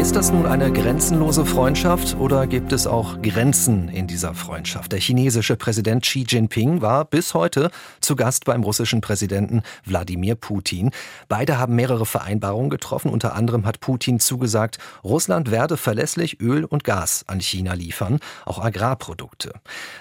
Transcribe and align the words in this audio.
Ist 0.00 0.16
das 0.16 0.32
nun 0.32 0.46
eine 0.46 0.72
grenzenlose 0.72 1.44
Freundschaft 1.44 2.16
oder 2.18 2.46
gibt 2.46 2.72
es 2.72 2.86
auch 2.86 3.20
Grenzen 3.20 3.90
in 3.90 4.06
dieser 4.06 4.32
Freundschaft? 4.32 4.92
Der 4.92 4.98
chinesische 4.98 5.56
Präsident 5.56 6.04
Xi 6.04 6.24
Jinping 6.26 6.80
war 6.80 7.04
bis 7.04 7.34
heute 7.34 7.70
zu 8.00 8.16
Gast 8.16 8.46
beim 8.46 8.62
russischen 8.62 9.02
Präsidenten 9.02 9.60
Wladimir 9.84 10.36
Putin. 10.36 10.90
Beide 11.28 11.58
haben 11.58 11.74
mehrere 11.74 12.06
Vereinbarungen 12.06 12.70
getroffen. 12.70 13.10
Unter 13.10 13.34
anderem 13.34 13.66
hat 13.66 13.80
Putin 13.80 14.20
zugesagt, 14.20 14.78
Russland 15.04 15.50
werde 15.50 15.76
verlässlich 15.76 16.40
Öl 16.40 16.64
und 16.64 16.82
Gas 16.82 17.24
an 17.26 17.42
China 17.42 17.74
liefern, 17.74 18.20
auch 18.46 18.58
Agrarprodukte. 18.64 19.52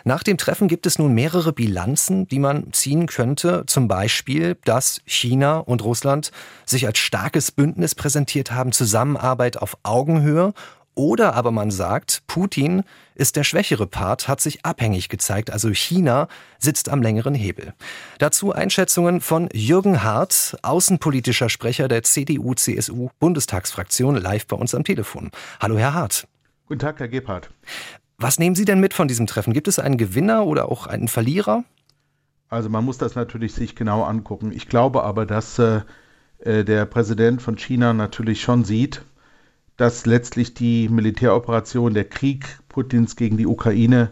Nach 0.05 0.23
dem 0.23 0.37
Treffen 0.37 0.69
gibt 0.69 0.85
es 0.85 0.97
nun 0.97 1.13
mehrere 1.13 1.51
Bilanzen, 1.51 2.25
die 2.29 2.39
man 2.39 2.71
ziehen 2.71 3.07
könnte. 3.07 3.65
Zum 3.67 3.89
Beispiel, 3.89 4.55
dass 4.63 5.01
China 5.05 5.57
und 5.57 5.83
Russland 5.83 6.31
sich 6.65 6.87
als 6.87 6.99
starkes 6.99 7.51
Bündnis 7.51 7.95
präsentiert 7.95 8.53
haben, 8.53 8.71
Zusammenarbeit 8.71 9.57
auf 9.57 9.75
Augenhöhe. 9.89 10.53
Oder 10.95 11.35
aber 11.35 11.51
man 11.51 11.69
sagt, 11.71 12.23
Putin 12.27 12.83
ist 13.15 13.37
der 13.37 13.45
schwächere 13.45 13.87
Part, 13.87 14.27
hat 14.27 14.41
sich 14.41 14.65
abhängig 14.65 15.07
gezeigt, 15.07 15.49
also 15.49 15.69
China 15.69 16.27
sitzt 16.57 16.89
am 16.89 17.01
längeren 17.01 17.33
Hebel. 17.33 17.73
Dazu 18.17 18.51
Einschätzungen 18.51 19.21
von 19.21 19.47
Jürgen 19.53 20.03
Hart, 20.03 20.57
außenpolitischer 20.61 21.47
Sprecher 21.47 21.87
der 21.87 22.03
CDU-CSU-Bundestagsfraktion, 22.03 24.17
live 24.17 24.45
bei 24.47 24.57
uns 24.57 24.75
am 24.75 24.83
Telefon. 24.83 25.31
Hallo, 25.61 25.77
Herr 25.77 25.93
Hart. 25.93 26.27
Guten 26.65 26.79
Tag, 26.79 26.99
Herr 26.99 27.07
Gebhardt. 27.07 27.49
Was 28.17 28.39
nehmen 28.39 28.55
Sie 28.55 28.65
denn 28.65 28.81
mit 28.81 28.93
von 28.93 29.07
diesem 29.07 29.25
Treffen? 29.25 29.53
Gibt 29.53 29.69
es 29.69 29.79
einen 29.79 29.97
Gewinner 29.97 30.45
oder 30.45 30.69
auch 30.69 30.85
einen 30.85 31.07
Verlierer? 31.07 31.63
Also 32.49 32.67
man 32.67 32.83
muss 32.83 32.97
das 32.97 33.15
natürlich 33.15 33.53
sich 33.53 33.73
genau 33.75 34.03
angucken. 34.03 34.51
Ich 34.51 34.67
glaube 34.67 35.03
aber, 35.03 35.25
dass 35.25 35.57
äh, 35.59 35.79
äh 36.39 36.65
der 36.65 36.85
Präsident 36.85 37.41
von 37.41 37.57
China 37.57 37.93
natürlich 37.93 38.41
schon 38.41 38.65
sieht, 38.65 39.01
dass 39.79 40.05
letztlich 40.05 40.53
die 40.53 40.89
Militäroperation, 40.89 41.93
der 41.93 42.03
Krieg 42.03 42.59
Putins 42.67 43.15
gegen 43.15 43.37
die 43.37 43.47
Ukraine, 43.47 44.11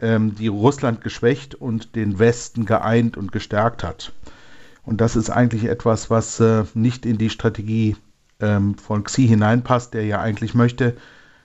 ähm, 0.00 0.34
die 0.34 0.48
Russland 0.48 1.00
geschwächt 1.00 1.54
und 1.54 1.94
den 1.94 2.18
Westen 2.18 2.66
geeint 2.66 3.16
und 3.16 3.30
gestärkt 3.30 3.84
hat. 3.84 4.12
Und 4.84 5.00
das 5.00 5.14
ist 5.14 5.30
eigentlich 5.30 5.66
etwas, 5.66 6.10
was 6.10 6.40
äh, 6.40 6.64
nicht 6.74 7.06
in 7.06 7.18
die 7.18 7.30
Strategie 7.30 7.96
ähm, 8.40 8.76
von 8.76 9.04
Xi 9.04 9.28
hineinpasst, 9.28 9.94
der 9.94 10.04
ja 10.06 10.20
eigentlich 10.20 10.54
möchte, 10.54 10.96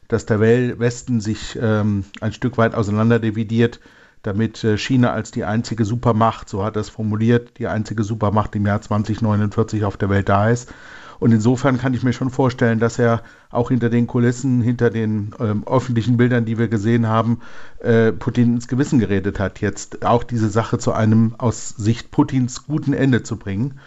dass 0.07 0.25
der 0.25 0.39
Westen 0.39 1.21
sich 1.21 1.57
ähm, 1.61 2.05
ein 2.19 2.33
Stück 2.33 2.57
weit 2.57 2.73
auseinanderdividiert, 2.73 3.79
damit 4.23 4.63
äh, 4.63 4.79
China 4.79 5.13
als 5.13 5.29
die 5.29 5.45
einzige 5.45 5.85
Supermacht, 5.85 6.49
so 6.49 6.63
hat 6.63 6.77
er 6.77 6.81
es 6.81 6.89
formuliert, 6.89 7.59
die 7.59 7.67
einzige 7.67 8.03
Supermacht 8.03 8.55
im 8.55 8.65
Jahr 8.65 8.81
2049 8.81 9.83
auf 9.83 9.97
der 9.97 10.09
Welt 10.09 10.29
da 10.29 10.49
ist 10.49 10.73
und 11.21 11.31
insofern 11.31 11.77
kann 11.77 11.93
ich 11.93 12.01
mir 12.01 12.13
schon 12.13 12.31
vorstellen, 12.31 12.79
dass 12.79 12.97
er 12.97 13.21
auch 13.51 13.69
hinter 13.69 13.91
den 13.91 14.07
Kulissen, 14.07 14.59
hinter 14.59 14.89
den 14.89 15.35
ähm, 15.39 15.63
öffentlichen 15.67 16.17
Bildern, 16.17 16.45
die 16.45 16.57
wir 16.57 16.67
gesehen 16.67 17.07
haben, 17.07 17.41
äh, 17.77 18.11
Putin 18.11 18.55
ins 18.55 18.67
Gewissen 18.67 18.97
geredet 18.97 19.39
hat, 19.39 19.61
jetzt 19.61 20.03
auch 20.03 20.23
diese 20.23 20.49
Sache 20.49 20.79
zu 20.79 20.93
einem 20.93 21.35
aus 21.37 21.69
Sicht 21.69 22.09
Putins 22.09 22.65
guten 22.65 22.93
Ende 22.93 23.21
zu 23.21 23.37
bringen. 23.37 23.79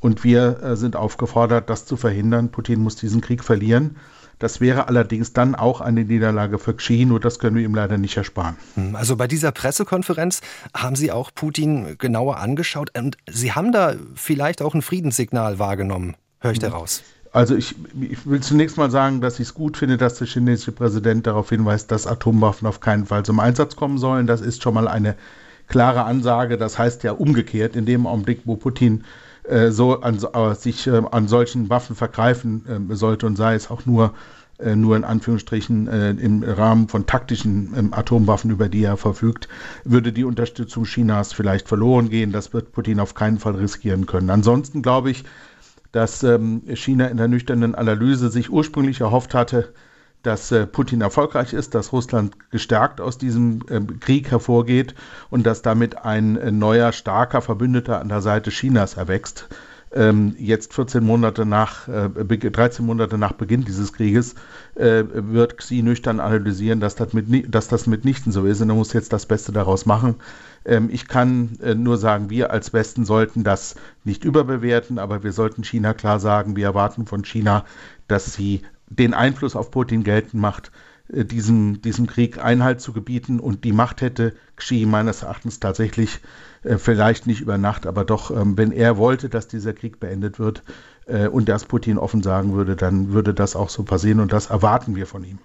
Und 0.00 0.22
wir 0.22 0.62
äh, 0.62 0.76
sind 0.76 0.96
aufgefordert, 0.96 1.70
das 1.70 1.86
zu 1.86 1.96
verhindern. 1.96 2.50
Putin 2.50 2.80
muss 2.80 2.96
diesen 2.96 3.22
Krieg 3.22 3.42
verlieren. 3.42 3.96
Das 4.38 4.60
wäre 4.60 4.86
allerdings 4.86 5.32
dann 5.32 5.54
auch 5.54 5.80
eine 5.80 6.04
Niederlage 6.04 6.58
für 6.58 6.74
Xi, 6.74 7.08
das 7.22 7.38
können 7.38 7.56
wir 7.56 7.64
ihm 7.64 7.74
leider 7.74 7.96
nicht 7.96 8.18
ersparen. 8.18 8.58
Hm, 8.74 8.96
also 8.96 9.16
bei 9.16 9.26
dieser 9.26 9.50
Pressekonferenz 9.50 10.42
haben 10.74 10.94
Sie 10.94 11.10
auch 11.10 11.30
Putin 11.34 11.96
genauer 11.96 12.36
angeschaut 12.36 12.90
und 12.98 13.16
Sie 13.26 13.52
haben 13.52 13.72
da 13.72 13.94
vielleicht 14.14 14.60
auch 14.60 14.74
ein 14.74 14.82
Friedenssignal 14.82 15.58
wahrgenommen 15.58 16.16
höre 16.40 16.52
ich 16.52 16.58
daraus? 16.58 17.02
Also 17.32 17.54
ich, 17.54 17.74
ich, 18.00 18.26
will 18.26 18.40
zunächst 18.40 18.78
mal 18.78 18.90
sagen, 18.90 19.20
dass 19.20 19.34
ich 19.34 19.48
es 19.48 19.54
gut 19.54 19.76
finde, 19.76 19.98
dass 19.98 20.14
der 20.14 20.26
chinesische 20.26 20.72
Präsident 20.72 21.26
darauf 21.26 21.50
hinweist, 21.50 21.90
dass 21.90 22.06
Atomwaffen 22.06 22.66
auf 22.66 22.80
keinen 22.80 23.04
Fall 23.04 23.24
zum 23.24 23.40
Einsatz 23.40 23.76
kommen 23.76 23.98
sollen. 23.98 24.26
Das 24.26 24.40
ist 24.40 24.62
schon 24.62 24.72
mal 24.72 24.88
eine 24.88 25.16
klare 25.68 26.04
Ansage. 26.04 26.56
Das 26.56 26.78
heißt 26.78 27.02
ja 27.02 27.12
umgekehrt, 27.12 27.76
in 27.76 27.84
dem 27.84 28.06
Augenblick, 28.06 28.42
wo 28.44 28.56
Putin 28.56 29.04
äh, 29.44 29.70
so 29.70 30.00
an, 30.00 30.18
äh, 30.32 30.54
sich 30.54 30.86
äh, 30.86 31.02
an 31.10 31.28
solchen 31.28 31.68
Waffen 31.68 31.94
vergreifen 31.94 32.88
äh, 32.90 32.94
sollte 32.94 33.26
und 33.26 33.36
sei 33.36 33.54
es 33.54 33.70
auch 33.70 33.84
nur 33.84 34.14
äh, 34.58 34.74
nur 34.74 34.96
in 34.96 35.04
Anführungsstrichen 35.04 35.86
äh, 35.88 36.10
im 36.12 36.42
Rahmen 36.42 36.88
von 36.88 37.04
taktischen 37.04 37.74
ähm, 37.76 37.92
Atomwaffen, 37.92 38.50
über 38.50 38.70
die 38.70 38.84
er 38.84 38.96
verfügt, 38.96 39.48
würde 39.84 40.12
die 40.14 40.24
Unterstützung 40.24 40.84
Chinas 40.84 41.34
vielleicht 41.34 41.68
verloren 41.68 42.08
gehen. 42.08 42.32
Das 42.32 42.54
wird 42.54 42.72
Putin 42.72 42.98
auf 42.98 43.14
keinen 43.14 43.38
Fall 43.38 43.56
riskieren 43.56 44.06
können. 44.06 44.30
Ansonsten 44.30 44.80
glaube 44.80 45.10
ich, 45.10 45.24
dass 45.96 46.22
ähm, 46.22 46.60
China 46.74 47.06
in 47.06 47.16
der 47.16 47.26
nüchternen 47.26 47.74
Analyse 47.74 48.28
sich 48.28 48.50
ursprünglich 48.50 49.00
erhofft 49.00 49.32
hatte, 49.32 49.72
dass 50.22 50.52
äh, 50.52 50.66
Putin 50.66 51.00
erfolgreich 51.00 51.54
ist, 51.54 51.74
dass 51.74 51.90
Russland 51.90 52.36
gestärkt 52.50 53.00
aus 53.00 53.16
diesem 53.16 53.62
äh, 53.70 53.80
Krieg 53.80 54.30
hervorgeht 54.30 54.94
und 55.30 55.46
dass 55.46 55.62
damit 55.62 56.04
ein 56.04 56.36
äh, 56.36 56.52
neuer, 56.52 56.92
starker 56.92 57.40
Verbündeter 57.40 57.98
an 57.98 58.10
der 58.10 58.20
Seite 58.20 58.50
Chinas 58.50 58.98
erwächst. 58.98 59.48
Ähm, 59.96 60.36
jetzt 60.38 60.74
14 60.74 61.02
Monate 61.02 61.46
nach, 61.46 61.88
13 61.88 62.84
äh, 62.84 62.86
Monate 62.86 63.16
nach 63.16 63.32
Beginn 63.32 63.64
dieses 63.64 63.94
Krieges 63.94 64.34
äh, 64.74 65.04
wird 65.10 65.56
Xi 65.56 65.82
nüchtern 65.82 66.20
analysieren, 66.20 66.80
dass 66.80 66.96
das, 66.96 67.14
mit, 67.14 67.54
dass 67.54 67.68
das 67.68 67.86
mitnichten 67.86 68.30
so 68.30 68.44
ist 68.44 68.60
und 68.60 68.68
er 68.68 68.74
muss 68.74 68.92
jetzt 68.92 69.14
das 69.14 69.24
Beste 69.24 69.52
daraus 69.52 69.86
machen. 69.86 70.16
Ähm, 70.66 70.90
ich 70.92 71.08
kann 71.08 71.58
äh, 71.62 71.74
nur 71.74 71.96
sagen, 71.96 72.28
wir 72.28 72.50
als 72.50 72.74
Westen 72.74 73.06
sollten 73.06 73.42
das 73.42 73.74
nicht 74.04 74.24
überbewerten, 74.24 74.98
aber 74.98 75.22
wir 75.22 75.32
sollten 75.32 75.64
China 75.64 75.94
klar 75.94 76.20
sagen, 76.20 76.56
wir 76.56 76.66
erwarten 76.66 77.06
von 77.06 77.24
China, 77.24 77.64
dass 78.06 78.34
sie 78.34 78.60
den 78.90 79.14
Einfluss 79.14 79.56
auf 79.56 79.70
Putin 79.70 80.04
geltend 80.04 80.42
macht, 80.42 80.70
diesem, 81.08 81.82
diesem 81.82 82.06
Krieg 82.06 82.42
Einhalt 82.42 82.80
zu 82.80 82.92
gebieten. 82.92 83.40
Und 83.40 83.64
die 83.64 83.72
Macht 83.72 84.00
hätte 84.00 84.34
Xi 84.56 84.86
meines 84.86 85.22
Erachtens 85.22 85.60
tatsächlich 85.60 86.20
äh, 86.62 86.78
vielleicht 86.78 87.26
nicht 87.26 87.40
über 87.40 87.58
Nacht, 87.58 87.86
aber 87.86 88.04
doch, 88.04 88.30
ähm, 88.30 88.58
wenn 88.58 88.72
er 88.72 88.96
wollte, 88.96 89.28
dass 89.28 89.48
dieser 89.48 89.72
Krieg 89.72 90.00
beendet 90.00 90.38
wird 90.38 90.62
äh, 91.06 91.28
und 91.28 91.48
das 91.48 91.64
Putin 91.64 91.98
offen 91.98 92.22
sagen 92.22 92.54
würde, 92.54 92.76
dann 92.76 93.12
würde 93.12 93.34
das 93.34 93.56
auch 93.56 93.68
so 93.68 93.84
passieren 93.84 94.20
und 94.20 94.32
das 94.32 94.46
erwarten 94.46 94.96
wir 94.96 95.06
von 95.06 95.24
ihm. 95.24 95.38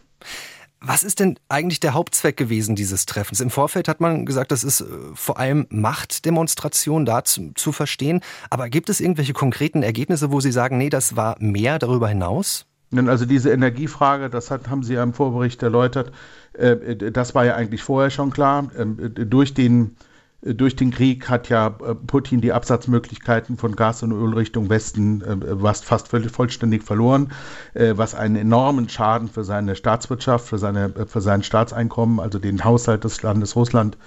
Was 0.84 1.04
ist 1.04 1.20
denn 1.20 1.38
eigentlich 1.48 1.80
der 1.80 1.94
Hauptzweck 1.94 2.38
gewesen 2.38 2.76
dieses 2.76 3.06
Treffens? 3.06 3.40
Im 3.40 3.52
Vorfeld 3.52 3.88
hat 3.88 4.02
man 4.02 4.26
gesagt, 4.26 4.52
das 4.52 4.64
ist 4.64 4.82
äh, 4.82 4.86
vor 5.14 5.38
allem 5.38 5.68
Machtdemonstration 5.70 7.06
da 7.06 7.24
zu, 7.24 7.52
zu, 7.54 7.72
verstehen. 7.72 8.22
Aber 8.50 8.68
gibt 8.68 8.90
es 8.90 9.00
irgendwelche 9.00 9.34
konkreten 9.34 9.84
Ergebnisse, 9.84 10.32
wo 10.32 10.40
Sie 10.40 10.52
sagen, 10.52 10.80
nee, 10.80 10.90
das 10.90 11.16
war 11.16 11.36
mehr 11.40 11.78
darüber 11.78 12.08
hinaus? 12.08 12.66
Also 12.94 13.26
diese 13.26 13.52
Energiefrage, 13.52 14.30
das 14.30 14.52
hat, 14.52 14.70
haben 14.70 14.84
Sie 14.84 14.96
ja 14.96 15.04
im 15.04 15.14
Vorbericht 15.14 15.64
erläutert, 15.64 16.12
äh, 16.54 17.12
das 17.12 17.34
war 17.36 17.46
ja 17.46 17.56
eigentlich 17.56 17.84
vorher 17.84 18.10
schon 18.10 18.32
klar. 18.32 18.70
Ähm, 18.78 18.98
durch 19.16 19.54
den 19.54 19.96
durch 20.44 20.76
den 20.76 20.90
Krieg 20.90 21.30
hat 21.30 21.50
ja 21.50 21.68
äh, 21.68 21.94
Putin 21.94 22.42
die 22.42 22.52
Absatzmöglichkeiten 22.52 23.58
von 23.58 23.76
Gas 23.76 24.02
und 24.02 24.12
Öl 24.12 24.34
Richtung 24.34 24.70
Westen 24.70 25.22
äh, 25.22 25.74
fast 25.76 26.08
vollständig 26.08 26.84
verloren, 26.84 27.32
äh, 27.74 27.94
was 27.96 28.16
einen 28.16 28.36
enormen 28.36 28.90
Schaden 28.90 29.28
für 29.30 29.44
seine 29.44 29.76
Staatswirtschaft, 29.76 30.48
für, 30.48 30.58
seine, 30.58 30.94
für 31.06 31.22
sein 31.22 31.44
Staatseinkommen, 31.44 32.20
also 32.20 32.40
den 32.40 32.64
Haushalt 32.64 33.04
des 33.04 33.22
Landes 33.22 33.56
Russland 33.56 33.98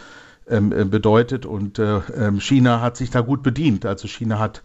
ähm, 0.49 0.71
bedeutet. 0.71 1.47
Und 1.47 1.79
ähm, 1.79 2.41
China 2.41 2.81
hat 2.81 2.97
sich 2.97 3.11
da 3.11 3.21
gut 3.21 3.43
bedient. 3.43 3.87
Also 3.87 4.09
China 4.09 4.41
hat 4.41 4.63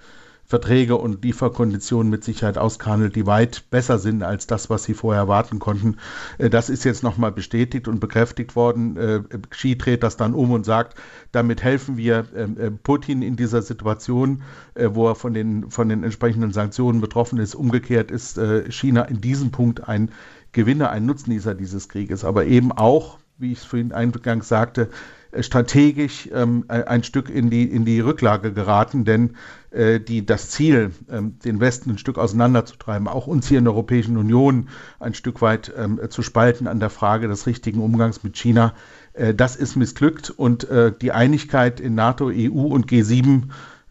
Verträge 0.49 0.95
und 0.95 1.23
Lieferkonditionen 1.23 2.09
mit 2.09 2.23
Sicherheit 2.23 2.57
ausgehandelt, 2.57 3.15
die 3.15 3.27
weit 3.27 3.69
besser 3.69 3.99
sind 3.99 4.23
als 4.23 4.47
das, 4.47 4.67
was 4.67 4.83
sie 4.83 4.95
vorher 4.95 5.21
erwarten 5.21 5.59
konnten. 5.59 5.97
Äh, 6.39 6.49
das 6.49 6.71
ist 6.71 6.83
jetzt 6.85 7.03
nochmal 7.03 7.31
bestätigt 7.31 7.87
und 7.87 7.99
bekräftigt 7.99 8.55
worden. 8.55 8.97
Äh, 8.97 9.21
Xi 9.51 9.77
dreht 9.77 10.01
das 10.01 10.17
dann 10.17 10.33
um 10.33 10.51
und 10.51 10.65
sagt, 10.65 10.97
damit 11.31 11.61
helfen 11.61 11.97
wir 11.97 12.25
ähm, 12.35 12.57
äh, 12.59 12.71
Putin 12.71 13.21
in 13.21 13.35
dieser 13.35 13.61
Situation, 13.61 14.41
wo 14.73 15.07
er 15.09 15.15
von 15.15 15.35
den, 15.35 15.69
von 15.69 15.87
den 15.87 16.03
entsprechenden 16.03 16.51
Sanktionen 16.51 16.99
betroffen 16.99 17.37
ist. 17.37 17.53
Umgekehrt 17.53 18.11
ist 18.11 18.39
China 18.69 19.03
in 19.03 19.19
diesem 19.19 19.51
Punkt 19.51 19.87
ein 19.87 20.11
Gewinner, 20.51 20.89
ein 20.89 21.05
Nutznießer 21.05 21.53
dieses 21.53 21.89
Krieges, 21.89 22.23
aber 22.23 22.45
eben 22.45 22.71
auch, 22.71 23.19
wie 23.39 23.53
ich 23.53 23.59
es 23.59 23.65
vorhin 23.65 23.93
eingangs 23.93 24.47
sagte, 24.47 24.89
strategisch 25.41 26.27
ähm, 26.33 26.65
ein 26.67 27.03
Stück 27.03 27.29
in 27.29 27.49
die, 27.49 27.63
in 27.63 27.85
die 27.85 27.99
Rücklage 27.99 28.51
geraten, 28.51 29.05
denn 29.05 29.35
äh, 29.71 29.99
die, 29.99 30.25
das 30.25 30.49
Ziel, 30.49 30.91
ähm, 31.09 31.37
den 31.39 31.59
Westen 31.59 31.91
ein 31.91 31.97
Stück 31.97 32.17
auseinanderzutreiben, 32.17 33.07
auch 33.07 33.27
uns 33.27 33.47
hier 33.47 33.59
in 33.59 33.65
der 33.65 33.73
Europäischen 33.73 34.17
Union 34.17 34.69
ein 34.99 35.13
Stück 35.13 35.41
weit 35.41 35.71
ähm, 35.77 35.99
zu 36.09 36.23
spalten 36.23 36.67
an 36.67 36.79
der 36.79 36.89
Frage 36.89 37.27
des 37.27 37.45
richtigen 37.45 37.81
Umgangs 37.81 38.23
mit 38.23 38.37
China, 38.37 38.73
äh, 39.13 39.33
das 39.35 39.55
ist 39.55 39.75
missglückt 39.75 40.31
und 40.31 40.67
äh, 40.69 40.91
die 40.99 41.11
Einigkeit 41.11 41.79
in 41.79 41.93
NATO, 41.95 42.31
EU 42.33 42.65
und 42.65 42.87
G7 42.87 43.43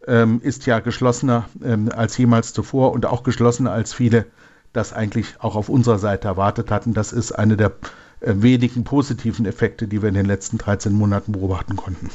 ähm, 0.06 0.40
ist 0.42 0.66
ja 0.66 0.80
geschlossener 0.80 1.48
ähm, 1.64 1.90
als 1.94 2.18
jemals 2.18 2.52
zuvor 2.52 2.92
und 2.92 3.06
auch 3.06 3.22
geschlossener 3.22 3.70
als 3.70 3.94
viele 3.94 4.26
das 4.72 4.92
eigentlich 4.92 5.36
auch 5.38 5.56
auf 5.56 5.68
unserer 5.68 5.98
Seite 5.98 6.28
erwartet 6.28 6.70
hatten. 6.70 6.92
Das 6.92 7.12
ist 7.12 7.32
eine 7.32 7.56
der 7.56 7.68
äh, 7.68 7.72
wenigen 8.20 8.84
positiven 8.84 9.46
Effekte, 9.46 9.88
die 9.88 10.02
wir 10.02 10.08
in 10.08 10.14
den 10.14 10.26
letzten 10.26 10.58
13 10.58 10.92
Monaten 10.92 11.32
beobachten 11.32 11.76
konnten. 11.76 12.10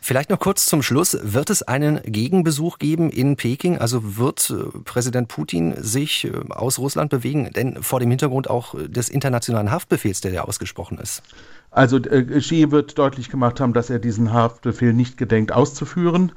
Vielleicht 0.00 0.30
noch 0.30 0.38
kurz 0.38 0.66
zum 0.66 0.82
Schluss. 0.82 1.18
Wird 1.20 1.50
es 1.50 1.62
einen 1.62 2.00
Gegenbesuch 2.02 2.78
geben 2.78 3.10
in 3.10 3.36
Peking? 3.36 3.78
Also 3.78 4.16
wird 4.16 4.50
äh, 4.50 4.78
Präsident 4.84 5.28
Putin 5.28 5.74
sich 5.78 6.26
äh, 6.26 6.30
aus 6.50 6.78
Russland 6.78 7.10
bewegen? 7.10 7.50
Denn 7.54 7.82
vor 7.82 7.98
dem 7.98 8.10
Hintergrund 8.10 8.48
auch 8.48 8.76
des 8.86 9.08
internationalen 9.08 9.70
Haftbefehls, 9.70 10.20
der 10.20 10.32
ja 10.32 10.44
ausgesprochen 10.44 10.98
ist. 10.98 11.22
Also 11.70 11.96
äh, 11.96 12.24
Xi 12.38 12.70
wird 12.70 12.96
deutlich 12.98 13.30
gemacht 13.30 13.60
haben, 13.60 13.72
dass 13.72 13.90
er 13.90 13.98
diesen 13.98 14.32
Haftbefehl 14.32 14.92
nicht 14.92 15.16
gedenkt 15.16 15.52
auszuführen. 15.52 16.32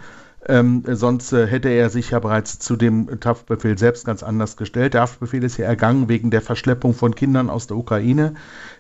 Ähm, 0.48 0.84
sonst 0.88 1.34
äh, 1.34 1.48
hätte 1.48 1.70
er 1.70 1.90
sich 1.90 2.12
ja 2.12 2.20
bereits 2.20 2.60
zu 2.60 2.78
dem 2.78 3.10
Haftbefehl 3.24 3.78
selbst 3.78 4.06
ganz 4.06 4.24
anders 4.24 4.56
gestellt. 4.56 4.94
Der 4.94 5.02
Haftbefehl 5.02 5.44
ist 5.44 5.58
ja 5.58 5.66
ergangen 5.66 6.08
wegen 6.08 6.32
der 6.32 6.42
Verschleppung 6.42 6.94
von 6.94 7.14
Kindern 7.14 7.50
aus 7.50 7.68
der 7.68 7.78
Ukraine. 7.78 8.36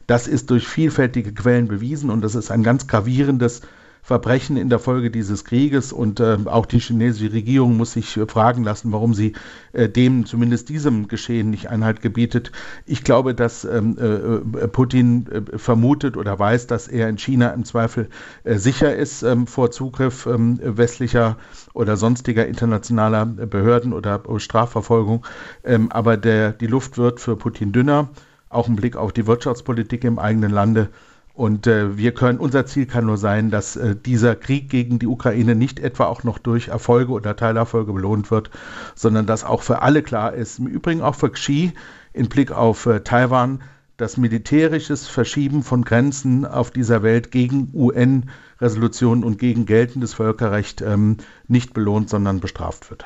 Das 0.10 0.28
ist 0.28 0.50
durch 0.50 0.68
vielfältige 0.68 1.32
Quellen 1.36 1.68
bewiesen 1.68 2.10
und 2.10 2.22
das 2.22 2.34
ist 2.34 2.50
ein 2.50 2.64
ganz 2.64 2.88
gravierendes 2.88 3.62
Verbrechen 4.02 4.58
in 4.58 4.68
der 4.68 4.80
Folge 4.80 5.12
dieses 5.12 5.46
Krieges 5.46 5.94
und 5.94 6.20
äh, 6.20 6.36
auch 6.46 6.66
die 6.66 6.80
chinesische 6.80 7.32
Regierung 7.32 7.78
muss 7.78 7.92
sich 7.92 8.18
äh, 8.18 8.26
fragen 8.26 8.64
lassen, 8.64 8.92
warum 8.92 9.14
sie 9.14 9.34
äh, 9.72 9.88
dem, 9.88 10.26
zumindest 10.26 10.70
diesem 10.70 11.10
Geschehen, 11.10 11.52
nicht 11.52 11.70
Einhalt 11.70 12.02
gebietet. 12.02 12.52
Ich 12.88 13.04
glaube, 13.04 13.36
dass 13.36 13.66
ähm, 13.66 14.00
äh, 14.00 14.68
Putin 14.68 15.28
äh, 15.28 15.60
vermutet 15.60 16.18
oder 16.18 16.40
weiß, 16.40 16.66
dass 16.66 16.88
er 16.88 17.08
in 17.08 17.20
China 17.20 17.50
im 17.50 17.64
Zweifel 17.64 18.10
äh, 18.46 18.56
sicher 18.56 18.96
ist 18.96 19.22
ähm, 19.22 19.46
vor 19.46 19.70
Zugriff 19.70 20.26
ähm, 20.26 20.60
westlicher 20.64 21.38
oder 21.76 21.98
sonstiger 21.98 22.48
internationaler 22.48 23.28
Behörden 23.28 23.94
oder 23.94 24.24
Strafverfolgung. 24.38 25.24
Ähm, 25.64 25.92
aber 25.92 26.18
der, 26.18 26.54
die 26.54 26.66
Luft 26.66 26.98
wird 26.98 27.20
für 27.20 27.36
Putin 27.36 27.74
dünner. 27.74 28.10
Auch 28.50 28.68
ein 28.68 28.76
Blick 28.76 28.96
auf 28.96 29.14
die 29.14 29.28
Wirtschaftspolitik 29.28 30.04
im 30.04 30.20
eigenen 30.20 30.52
Lande. 30.52 30.90
Und 31.34 31.68
äh, 31.68 31.98
wir 31.98 32.14
können, 32.14 32.38
unser 32.38 32.66
Ziel 32.66 32.86
kann 32.86 33.06
nur 33.06 33.18
sein, 33.18 33.50
dass 33.50 33.78
äh, 33.78 33.96
dieser 33.96 34.36
Krieg 34.36 34.70
gegen 34.70 35.00
die 35.00 35.08
Ukraine 35.08 35.56
nicht 35.56 35.80
etwa 35.80 36.08
auch 36.08 36.26
noch 36.26 36.38
durch 36.38 36.68
Erfolge 36.68 37.14
oder 37.14 37.36
Teilerfolge 37.36 37.94
belohnt 37.94 38.30
wird, 38.30 38.50
sondern 38.94 39.26
dass 39.26 39.46
auch 39.46 39.62
für 39.62 39.82
alle 39.82 40.04
klar 40.04 40.34
ist, 40.34 40.60
im 40.60 40.68
Übrigen 40.68 41.02
auch 41.02 41.16
für 41.16 41.30
Xi 41.30 41.72
in 42.12 42.28
Blick 42.28 42.52
auf 42.52 42.86
äh, 42.88 43.00
Taiwan, 43.00 43.62
dass 44.00 44.18
militärisches 44.18 45.08
Verschieben 45.08 45.62
von 45.62 45.84
Grenzen 45.84 46.46
auf 46.46 46.72
dieser 46.72 47.04
Welt 47.04 47.32
gegen 47.32 47.70
UN-Resolutionen 47.74 49.24
und 49.24 49.40
gegen 49.40 49.66
geltendes 49.66 50.14
Völkerrecht 50.14 50.82
ähm, 50.82 51.18
nicht 51.48 51.74
belohnt, 51.74 52.10
sondern 52.10 52.40
bestraft 52.40 52.90
wird. 52.90 53.06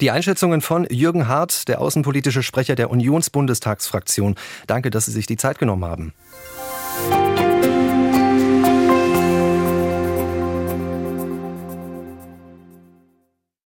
Die 0.00 0.10
Einschätzungen 0.10 0.60
von 0.60 0.86
Jürgen 0.90 1.28
Hart, 1.28 1.68
der 1.68 1.80
außenpolitische 1.80 2.42
Sprecher 2.42 2.74
der 2.74 2.90
Unionsbundestagsfraktion. 2.90 4.34
Danke, 4.66 4.90
dass 4.90 5.06
Sie 5.06 5.12
sich 5.12 5.26
die 5.26 5.36
Zeit 5.36 5.58
genommen 5.58 5.84
haben. 5.84 6.12